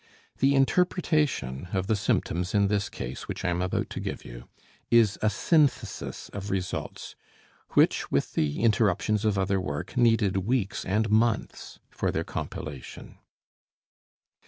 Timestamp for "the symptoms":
1.85-2.55